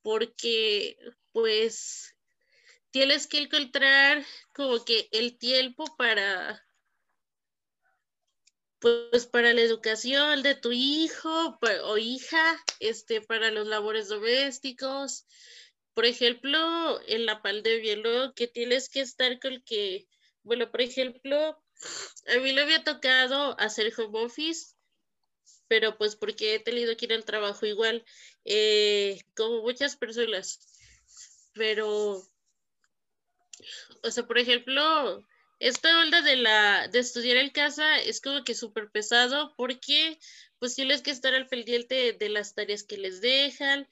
[0.03, 0.95] porque
[1.31, 2.15] pues
[2.91, 6.63] tienes que encontrar como que el tiempo para
[8.79, 15.25] pues para la educación de tu hijo o hija, este, para los labores domésticos.
[15.93, 18.33] Por ejemplo, en la pandemia, ¿no?
[18.33, 20.07] Que tienes que estar con que,
[20.43, 21.61] bueno, por ejemplo,
[22.27, 24.75] a mí le había tocado hacer home office,
[25.67, 28.05] pero pues porque he tenido que ir al trabajo igual,
[28.45, 30.59] eh, como muchas personas.
[31.53, 32.23] Pero,
[34.03, 35.25] o sea, por ejemplo,
[35.59, 40.17] esta onda de la de estudiar en casa es como que súper pesado porque
[40.59, 43.87] pues tienes que estar al pendiente de las tareas que les dejan,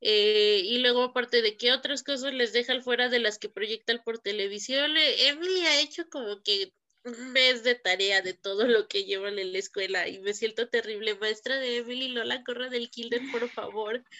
[0.00, 4.00] eh, y luego, aparte de qué otras cosas les dejan fuera de las que proyectan
[4.02, 6.72] por televisión, eh, Emily ha hecho como que
[7.04, 10.68] un mes de tarea de todo lo que llevan en la escuela y me siento
[10.68, 11.16] terrible.
[11.16, 14.02] Maestra de Emily, no la corra del kinder, por favor.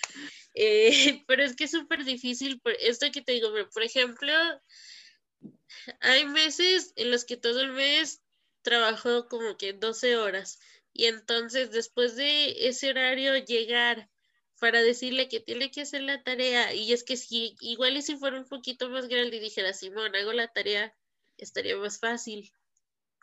[0.57, 2.61] Eh, pero es que es súper difícil.
[2.81, 4.33] Esto que te digo, por ejemplo,
[6.01, 8.23] hay meses en los que todo el mes
[8.63, 10.59] trabajo como que 12 horas
[10.93, 14.11] y entonces después de ese horario llegar
[14.59, 18.17] para decirle que tiene que hacer la tarea y es que si igual y si
[18.17, 20.95] fuera un poquito más grande y dijera Simón hago la tarea
[21.39, 22.53] estaría más fácil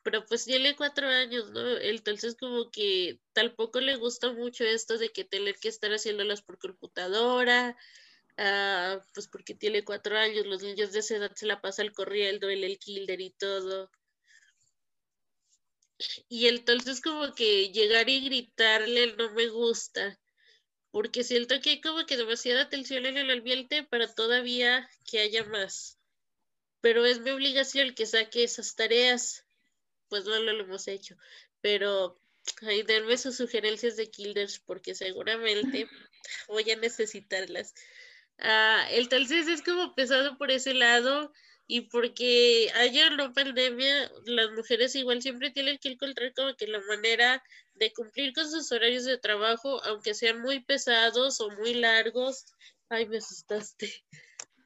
[0.08, 1.78] pero pues tiene cuatro años, ¿no?
[1.80, 6.58] Entonces como que tampoco le gusta mucho esto de que tener que estar haciéndolas por
[6.60, 7.76] computadora,
[8.38, 12.50] ah, pues porque tiene cuatro años, los niños de esa edad se la pasan corriendo,
[12.50, 13.92] el, el kinder y todo.
[16.30, 20.20] Y entonces como que llegar y gritarle no me gusta,
[20.92, 25.44] porque siento que hay como que demasiada atención en el ambiente para todavía que haya
[25.46, 25.98] más.
[26.82, 29.48] Pero es mi obligación que saque esas tareas
[30.10, 31.16] pues no lo hemos hecho.
[31.62, 32.20] Pero
[32.62, 35.90] ahí denme sus sugerencias de Kilders porque seguramente
[36.48, 37.74] voy a necesitarlas.
[38.40, 41.32] Ah, el tal es como pesado por ese lado.
[41.70, 46.80] y porque haya no pandemia, las mujeres igual siempre tienen que encontrar como que la
[46.82, 47.44] manera
[47.76, 52.46] de cumplir con sus horarios de trabajo, aunque sean muy pesados o muy largos.
[52.90, 53.92] Ay, me asustaste.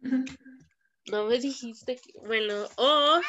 [1.08, 3.22] No me dijiste que, bueno, o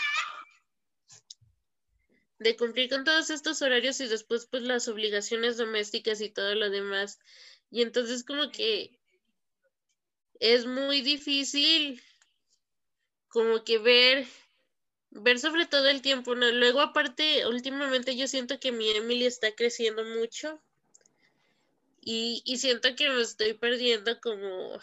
[2.38, 6.68] de cumplir con todos estos horarios y después pues las obligaciones domésticas y todo lo
[6.68, 7.18] demás.
[7.70, 9.00] Y entonces como que
[10.42, 12.02] es muy difícil
[13.28, 14.26] como que ver,
[15.10, 16.50] ver sobre todo el tiempo, ¿no?
[16.50, 20.60] Luego aparte, últimamente yo siento que mi Emily está creciendo mucho
[22.00, 24.80] y, y siento que me estoy perdiendo como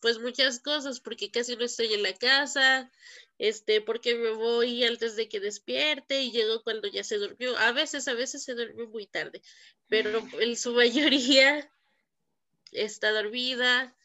[0.00, 2.90] pues muchas cosas porque casi no estoy en la casa,
[3.38, 7.56] este, porque me voy antes de que despierte y llego cuando ya se durmió.
[7.56, 9.42] A veces, a veces se duerme muy tarde,
[9.88, 11.70] pero en su mayoría
[12.72, 13.95] está dormida.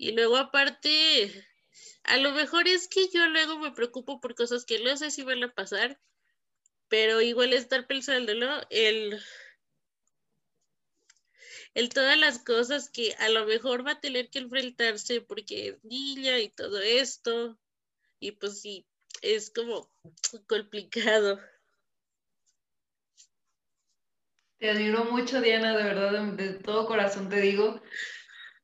[0.00, 1.46] Y luego aparte,
[2.04, 5.24] a lo mejor es que yo luego me preocupo por cosas que no sé si
[5.24, 6.00] van a pasar,
[6.88, 9.20] pero igual estar pensándolo, el,
[11.74, 15.84] el todas las cosas que a lo mejor va a tener que enfrentarse porque es
[15.84, 17.58] niña y todo esto,
[18.20, 18.86] y pues sí,
[19.20, 19.92] es como
[20.46, 21.38] complicado.
[24.56, 27.82] Te admiro mucho, Diana, de verdad, de, todo corazón te digo.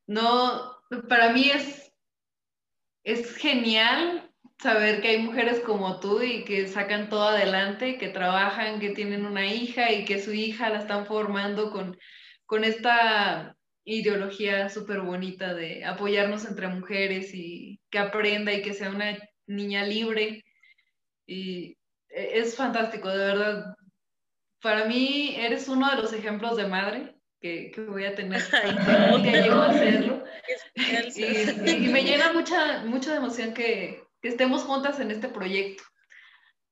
[0.06, 0.75] No,
[1.08, 1.86] para mí es
[3.06, 8.80] es genial saber que hay mujeres como tú y que sacan todo adelante, que trabajan,
[8.80, 11.96] que tienen una hija y que su hija la están formando con,
[12.46, 18.90] con esta ideología súper bonita de apoyarnos entre mujeres y que aprenda y que sea
[18.90, 20.44] una niña libre.
[21.26, 23.76] Y e, es fantástico, de verdad.
[24.60, 27.15] Para mí eres uno de los ejemplos de madre
[27.74, 28.42] que, voy a tener
[29.22, 30.24] que llego a hacerlo.
[30.76, 35.84] y, me llena mucha, mucha emoción que, estemos juntas en este proyecto.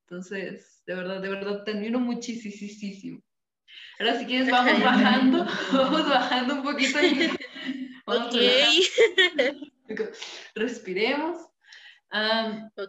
[0.06, 3.22] Entonces, de verdad, de verdad, te admiro muchísimo.
[4.00, 6.98] Ahora si quieres vamos bajando, vamos bajando un poquito.
[8.06, 8.34] ok.
[10.56, 11.53] Respiremos.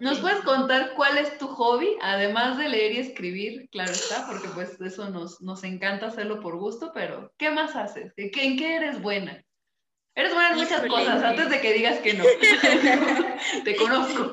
[0.02, 3.68] ¿Nos puedes contar cuál es tu hobby, además de leer y escribir?
[3.72, 8.14] Claro está, porque pues eso nos, nos encanta hacerlo por gusto, pero ¿qué más haces?
[8.18, 9.44] ¿En qué eres buena?
[10.14, 12.24] Eres buena en muchas cosas, antes de que digas que no.
[13.64, 14.32] Te conozco.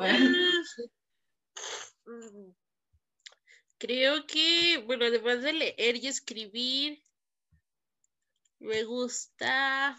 [3.78, 7.02] Creo que, bueno, además de leer y escribir,
[8.60, 9.96] me gusta...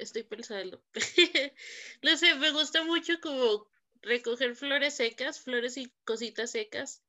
[0.00, 0.82] Estoy pensando.
[2.02, 3.66] no sé, me gusta mucho como
[4.02, 7.02] recoger flores secas, flores y cositas secas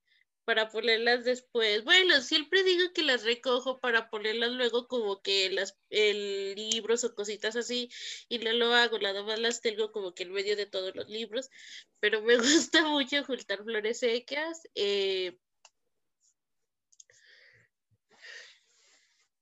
[0.44, 1.86] para ponerlas después.
[1.86, 7.16] Bueno, siempre digo que las recojo para ponerlas luego como que las el libros o
[7.16, 7.90] cositas así
[8.28, 11.08] y no lo hago, nada más las tengo como que en medio de todos los
[11.10, 11.50] libros,
[12.02, 12.36] pero me
[12.70, 14.64] gusta mucho juntar flores secas.
[14.76, 15.38] Eh,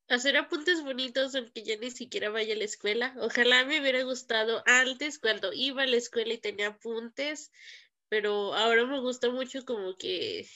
[0.09, 3.15] hacer apuntes bonitos aunque ya ni siquiera vaya a la escuela.
[3.19, 7.51] Ojalá me hubiera gustado antes cuando iba a la escuela y tenía apuntes,
[8.09, 10.47] pero ahora me gusta mucho como que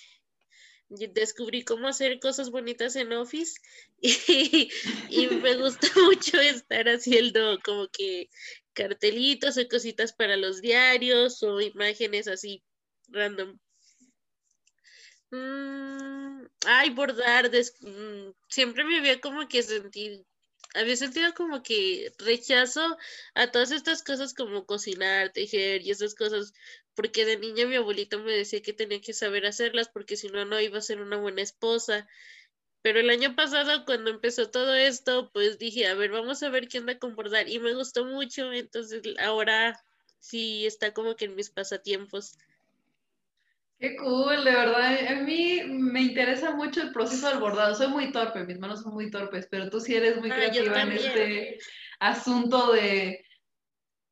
[0.90, 3.60] descubrí cómo hacer cosas bonitas en Office
[4.02, 4.70] y,
[5.42, 8.30] me gusta mucho estar haciendo como que
[8.74, 12.64] cartelitos o cositas para los diarios o imágenes así
[13.08, 13.58] random
[15.34, 16.23] Mm,
[16.66, 20.26] ay, bordar, mm, siempre me había como que sentir,
[20.74, 22.98] había sentido como que rechazo
[23.36, 26.54] a todas estas cosas como cocinar, tejer y esas cosas,
[26.96, 30.46] porque de niña mi abuelito me decía que tenía que saber hacerlas porque si no,
[30.46, 32.08] no iba a ser una buena esposa.
[32.84, 36.68] Pero el año pasado, cuando empezó todo esto, pues dije, a ver, vamos a ver
[36.68, 37.50] qué anda con bordar.
[37.50, 39.82] Y me gustó mucho, entonces ahora
[40.20, 42.38] sí está como que en mis pasatiempos.
[43.84, 45.08] Qué cool, de verdad.
[45.10, 47.76] A mí me interesa mucho el proceso del bordado.
[47.76, 50.84] Soy muy torpe, mis manos son muy torpes, pero tú sí eres muy ah, creativa
[50.84, 51.58] en este
[52.00, 53.26] asunto de,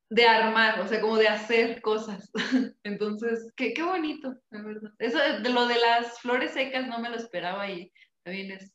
[0.10, 2.30] de armar, o sea, como de hacer cosas.
[2.84, 4.92] Entonces, qué, qué bonito, de verdad.
[5.00, 7.94] Eso de lo de las flores secas no me lo esperaba y
[8.24, 8.74] también es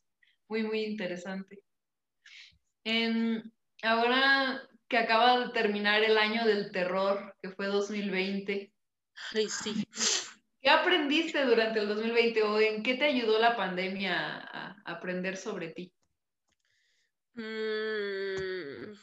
[0.49, 1.59] muy, muy interesante.
[3.83, 8.73] ahora que acaba de terminar el año del terror, que fue 2020.
[9.35, 9.85] Ay, sí.
[10.67, 15.69] ¿Qué aprendiste durante el 2020 o en qué te ayudó la pandemia a, aprender sobre
[15.69, 15.93] ti?
[17.35, 18.93] Mm.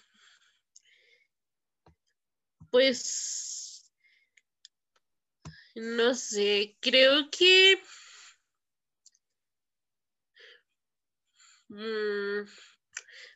[2.71, 3.91] pues,
[5.75, 7.81] no sé, creo que...
[11.71, 12.47] Mm,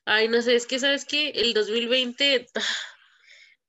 [0.04, 2.46] Ay, no sé, es que sabes que el 2020,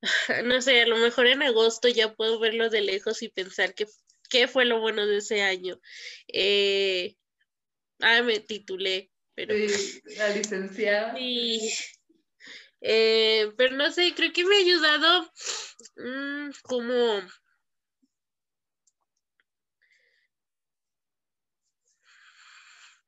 [0.44, 3.86] no sé, a lo mejor en agosto ya puedo verlo de lejos y pensar que
[4.30, 5.78] qué fue lo bueno de ese año.
[6.28, 7.16] Eh,
[8.00, 9.54] ah, me titulé, pero...
[10.16, 11.14] la licenciada.
[11.18, 11.74] Sí.
[12.82, 15.30] Eh, pero no sé, creo que me ha ayudado
[15.96, 17.20] mm, como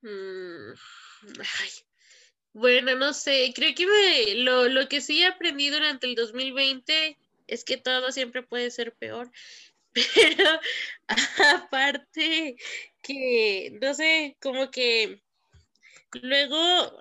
[0.02, 0.72] Mm,
[2.52, 7.16] bueno, no sé, creo que me, lo, lo que sí aprendí durante el 2020
[7.46, 9.30] es que todo siempre puede ser peor,
[10.14, 10.61] pero
[11.09, 12.57] aparte
[13.03, 15.22] que, no sé, como que
[16.12, 16.57] luego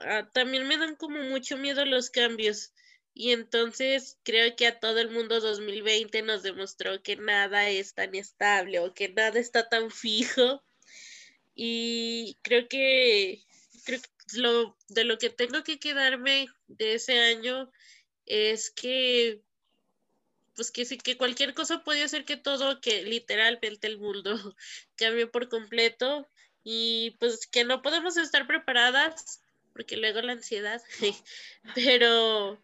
[0.05, 2.73] ah, también me dan como mucho miedo los cambios.
[3.13, 8.15] Y entonces creo que a todo el mundo 2020 nos demostró que nada es tan
[8.15, 10.63] estable o que nada está tan fijo
[11.55, 13.43] y creo que,
[13.85, 13.99] creo
[14.33, 17.71] lo, de lo que tengo que quedarme de ese año
[18.25, 19.41] es que
[20.55, 24.55] pues que sí, que cualquier cosa puede hacer que todo, que literalmente el mundo
[24.95, 26.27] cambie por completo
[26.63, 29.41] y pues que no podemos estar preparadas
[29.73, 30.81] porque luego la ansiedad,
[31.75, 32.61] pero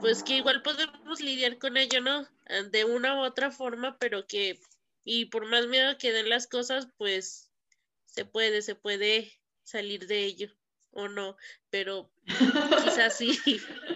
[0.00, 2.26] pues que igual podemos lidiar con ello, ¿no?
[2.70, 4.58] De una u otra forma, pero que,
[5.04, 7.50] y por más miedo que den las cosas, pues
[8.06, 10.50] se puede, se puede salir de ello
[10.92, 11.36] o no,
[11.70, 12.10] pero
[12.84, 13.38] quizás sí.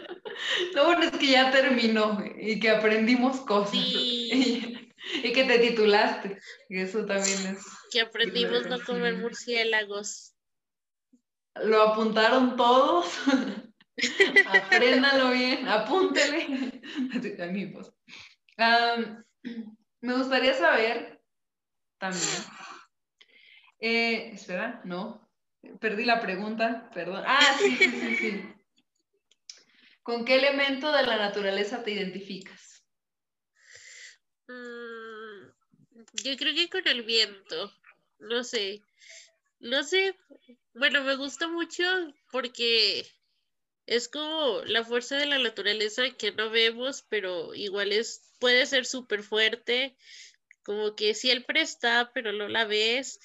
[0.75, 3.75] Lo bueno es que ya terminó y que aprendimos cosas.
[3.75, 4.91] Y,
[5.23, 6.39] que te titulaste.
[6.69, 7.65] Y eso también es.
[7.91, 10.35] Que aprendimos no comer murciélagos.
[11.63, 13.07] Lo apuntaron todos.
[14.47, 16.83] Apréndalo bien, apúntele.
[20.01, 21.21] me gustaría saber
[21.99, 22.45] también
[23.87, 25.29] eh, espera, no.
[25.79, 27.23] Perdí la pregunta, perdón.
[27.27, 28.54] Ah, sí, sí, sí, sí.
[30.05, 32.85] ¿Con qué elemento de la naturaleza te identificas?
[34.47, 35.49] Mm,
[36.23, 37.73] yo creo que con el viento.
[38.19, 38.83] No sé.
[39.61, 40.15] No sé.
[40.75, 41.85] Bueno, me gusta mucho
[42.31, 43.07] porque
[43.87, 48.85] es como la fuerza de la naturaleza que no vemos, pero igual es, puede ser
[48.85, 49.97] súper fuerte.
[50.65, 53.21] Como que siempre está, pero no la ves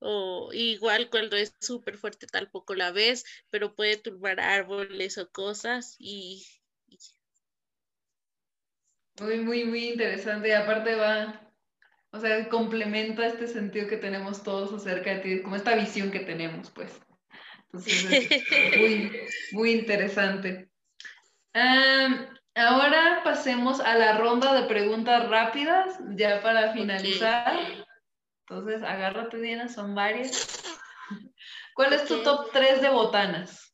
[0.00, 5.96] o igual cuando es súper fuerte tampoco la ves, pero puede turbar árboles o cosas
[5.98, 6.44] y,
[9.20, 11.52] Muy, muy, muy interesante y aparte va,
[12.10, 16.20] o sea, complementa este sentido que tenemos todos acerca de ti, como esta visión que
[16.20, 16.98] tenemos, pues.
[17.64, 18.46] Entonces es
[18.78, 19.12] muy,
[19.52, 20.70] muy interesante.
[22.54, 27.58] ahora pasemos a la ronda de preguntas rápidas, ya para finalizar.
[28.50, 30.60] Entonces, agárrate, Diana, son varias.
[31.74, 33.72] ¿Cuál es tu top 3 de botanas?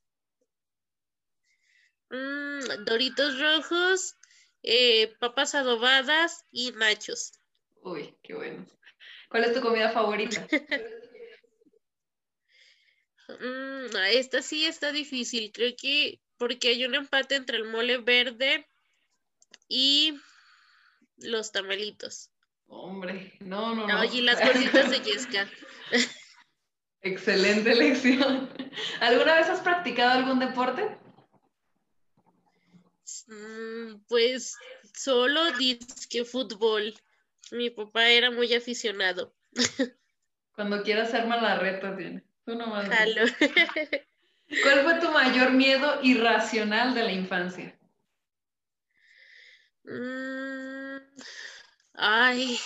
[2.10, 4.16] Mm, doritos rojos,
[4.62, 7.32] eh, papas adobadas y nachos.
[7.80, 8.66] Uy, qué bueno.
[9.30, 10.46] ¿Cuál es tu comida favorita?
[13.28, 15.50] Mm, esta sí está difícil.
[15.50, 18.68] Creo que porque hay un empate entre el mole verde
[19.68, 20.14] y
[21.16, 22.30] los tamalitos.
[22.68, 24.04] Hombre, no, no, no.
[24.04, 25.48] y las gorditas de Yesca.
[27.02, 28.50] Excelente elección.
[29.00, 30.98] ¿Alguna vez has practicado algún deporte?
[33.28, 34.56] Mm, pues
[34.92, 36.94] solo disque fútbol.
[37.52, 39.34] Mi papá era muy aficionado.
[40.54, 42.24] Cuando quieras hacer la reta, tiene.
[42.44, 42.88] Tú nomás.
[44.62, 47.78] ¿Cuál fue tu mayor miedo irracional de la infancia?
[49.84, 50.96] Mm,
[51.96, 52.58] Ay.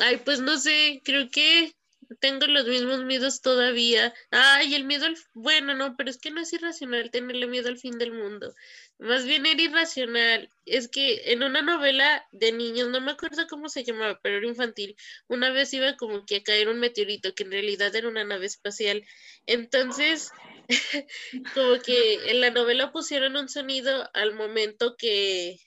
[0.00, 1.74] Ay, pues no sé, creo que
[2.20, 4.12] tengo los mismos miedos todavía.
[4.30, 5.16] Ay, el miedo al...
[5.34, 8.54] Bueno, no, pero es que no es irracional tenerle miedo al fin del mundo.
[8.98, 10.50] Más bien era irracional.
[10.66, 14.46] Es que en una novela de niños, no me acuerdo cómo se llamaba, pero era
[14.46, 14.96] infantil,
[15.28, 18.46] una vez iba como que a caer un meteorito, que en realidad era una nave
[18.46, 19.04] espacial.
[19.46, 20.30] Entonces,
[21.54, 25.58] como que en la novela pusieron un sonido al momento que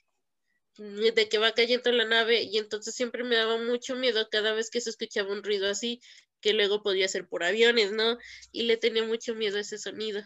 [0.78, 4.70] de que va cayendo la nave y entonces siempre me daba mucho miedo cada vez
[4.70, 6.02] que se escuchaba un ruido así,
[6.42, 8.18] que luego podía ser por aviones, ¿no?
[8.52, 10.22] Y le tenía mucho miedo a ese sonido.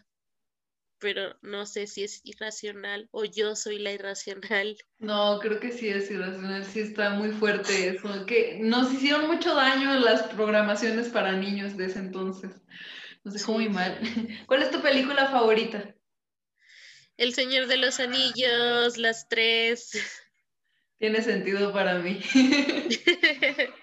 [1.00, 4.78] Pero no sé si es irracional o yo soy la irracional.
[4.98, 9.54] No, creo que sí es irracional, sí está muy fuerte eso, que nos hicieron mucho
[9.54, 12.52] daño las programaciones para niños de ese entonces.
[13.24, 14.00] Nos dejó muy mal.
[14.48, 15.94] ¿Cuál es tu película favorita?
[17.18, 20.24] El Señor de los Anillos, las tres.
[21.00, 22.20] Tiene sentido para mí.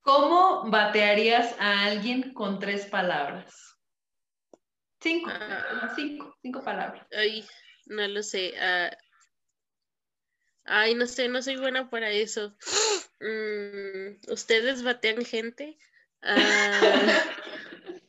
[0.00, 3.76] ¿Cómo batearías a alguien con tres palabras?
[5.00, 5.92] Cinco, ah.
[5.94, 7.06] cinco, cinco palabras.
[7.12, 7.46] Ay,
[7.86, 8.54] no lo sé.
[8.58, 8.90] Ah,
[10.64, 12.56] ay, no sé, no soy buena para eso.
[13.20, 15.76] Mm, ¿Ustedes batean gente?
[16.22, 16.38] Ah,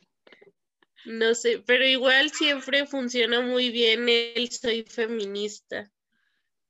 [1.04, 5.90] no sé, pero igual siempre funciona muy bien el soy feminista.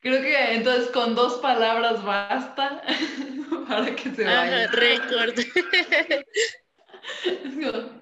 [0.01, 2.83] Creo que entonces con dos palabras basta
[3.69, 4.65] para que se vaya.
[4.65, 5.35] Ajá, récord.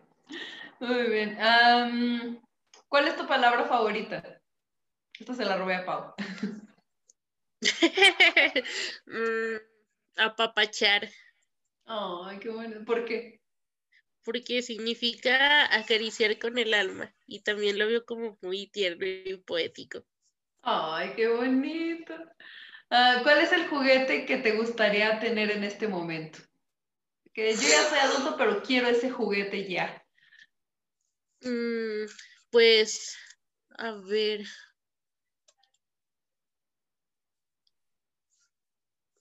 [0.81, 1.37] Muy bien.
[2.89, 4.41] ¿Cuál es tu palabra favorita?
[5.19, 6.15] Esta se la robé a Pau.
[9.07, 9.57] mm,
[10.17, 11.09] apapachar.
[11.85, 12.85] Ay, qué bueno.
[12.85, 13.41] ¿Por qué?
[14.23, 20.05] Porque significa acariciar con el alma y también lo veo como muy tierno y poético.
[20.63, 22.15] Ay, qué bonito.
[22.91, 26.39] Ah, ¿Cuál es el juguete que te gustaría tener en este momento?
[27.33, 30.05] Que yo ya soy adulto, pero quiero ese juguete ya.
[31.43, 32.07] Mm,
[32.51, 33.17] pues,
[33.77, 34.45] a ver.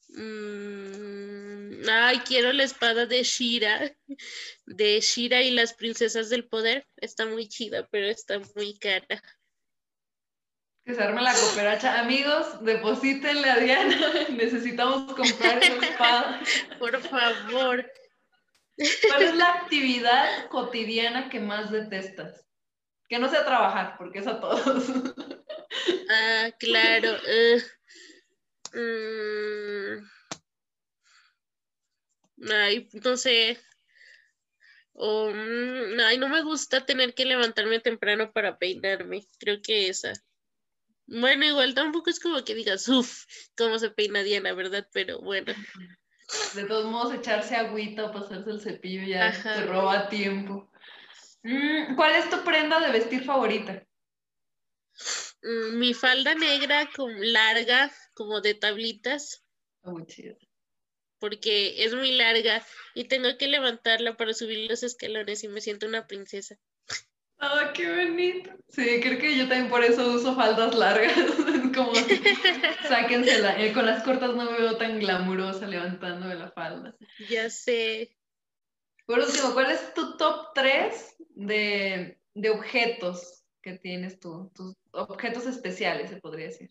[0.09, 3.95] Mm, ay, quiero la espada de Shira,
[4.65, 6.87] de Shira y las princesas del poder.
[6.97, 9.21] Está muy chida, pero está muy cara.
[10.87, 11.99] Que se arme la cooperacha.
[11.99, 13.97] Amigos, deposítenle a Diana.
[14.29, 16.39] Necesitamos comprar esa espada.
[16.79, 17.91] Por favor.
[19.09, 22.45] ¿Cuál es la actividad cotidiana que más detestas?
[23.09, 24.85] Que no sea trabajar, porque es a todos.
[26.09, 27.17] Ah, claro.
[27.27, 27.61] Eh,
[28.73, 29.97] mm,
[32.49, 33.59] ay, no sé.
[34.93, 39.27] Mm, ay, no me gusta tener que levantarme temprano para peinarme.
[39.37, 40.13] Creo que esa.
[41.07, 43.25] Bueno, igual tampoco es como que digas, uff,
[43.57, 44.87] cómo se peina Diana, ¿verdad?
[44.93, 45.53] Pero bueno.
[46.55, 50.69] De todos modos, echarse agüita o pasarse el cepillo ya te roba tiempo.
[51.43, 53.81] Mm, ¿Cuál es tu prenda de vestir favorita?
[55.41, 59.45] Mm, mi falda negra con larga, como de tablitas.
[59.83, 60.37] muy chido.
[61.19, 65.87] Porque es muy larga y tengo que levantarla para subir los escalones y me siento
[65.87, 66.59] una princesa.
[67.39, 68.51] ¡Ah, qué bonito!
[68.69, 71.13] Sí, creo que yo también por eso uso faldas largas.
[71.75, 71.93] Como
[72.87, 73.61] sáquensela.
[73.61, 76.95] Eh, con las cortas no me veo tan glamurosa levantándome la falda.
[77.29, 78.17] Ya sé.
[79.05, 82.19] Por último, ¿cuál es tu top 3 de,
[82.51, 84.51] objetos que tienes tú?
[84.53, 86.69] Tus objetos especiales, se podría decir.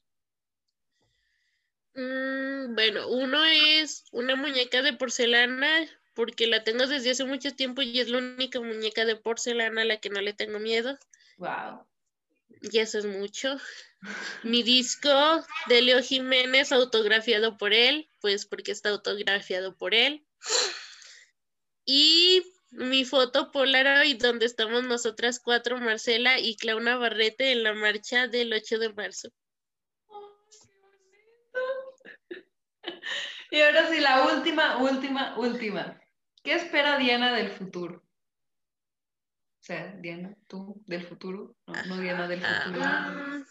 [1.95, 7.83] Mm, bueno, uno es una muñeca de porcelana porque la tengo desde hace mucho tiempo
[7.83, 10.99] y es la única muñeca de porcelana a la que no le tengo miedo.
[11.37, 11.87] Wow.
[12.62, 13.59] Y eso es mucho.
[14.43, 15.11] Mi disco
[15.69, 20.27] de Leo Jiménez autografiado por él, pues porque está autografiado por él.
[21.85, 28.27] Y mi foto Polaroid donde estamos nosotras cuatro, Marcela y Clauna Barrete en la marcha
[28.27, 29.29] del 8 de marzo.
[33.51, 36.01] Y ahora sí, la última, última, última.
[36.47, 37.97] ¿Qué espera Diana del futuro?
[37.97, 42.81] O sea, Diana, tú del futuro, no, Diana del futuro.
[42.85, 43.45] Ah.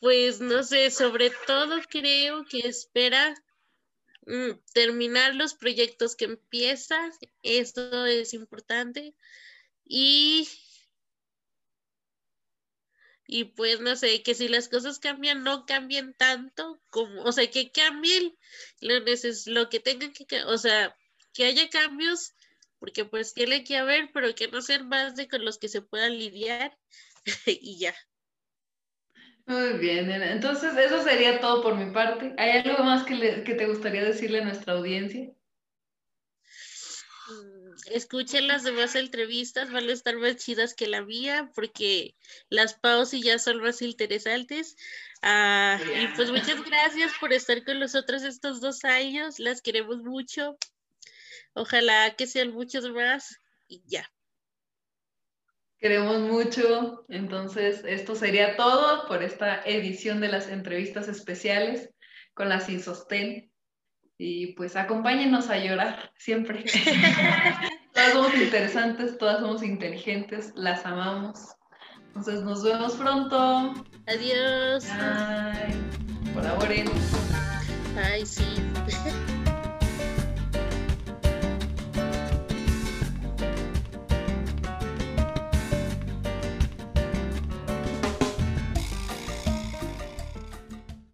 [0.00, 3.34] Pues no sé, sobre todo creo que espera
[4.26, 7.10] mm, terminar los proyectos que empieza,
[7.42, 9.14] eso es importante.
[9.86, 10.46] Y
[13.26, 17.50] y pues no sé, que si las cosas cambian, no cambien tanto como, o sea,
[17.50, 18.36] que cambien
[18.80, 18.94] lo,
[19.46, 20.96] lo que tengan que, o sea,
[21.32, 22.32] que haya cambios,
[22.78, 25.82] porque pues tiene que haber, pero que no sean más de con los que se
[25.82, 26.76] puedan lidiar
[27.46, 27.94] y ya.
[29.46, 32.34] Muy bien, entonces eso sería todo por mi parte.
[32.38, 35.30] ¿Hay algo más que, que te gustaría decirle a nuestra audiencia?
[37.90, 42.14] Escuchen las demás entrevistas, van a estar más chidas que la mía, porque
[42.48, 44.76] las pausas ya son más interesantes.
[45.22, 50.56] Ah, y pues muchas gracias por estar con nosotros estos dos años, las queremos mucho.
[51.54, 54.10] Ojalá que sean muchos más y ya.
[55.78, 61.90] Queremos mucho, entonces esto sería todo por esta edición de las entrevistas especiales
[62.32, 63.52] con la Sin Sostén.
[64.18, 66.64] Y pues acompáñenos a llorar siempre.
[67.94, 71.56] todas somos interesantes, todas somos inteligentes, las amamos.
[72.08, 73.74] Entonces nos vemos pronto.
[74.06, 74.86] Adiós.
[74.86, 76.32] Bye.
[76.32, 76.86] Colaboren.
[77.96, 78.44] Ay, sí.